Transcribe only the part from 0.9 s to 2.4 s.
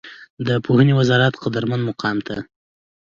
وزارت قدرمن مقام ته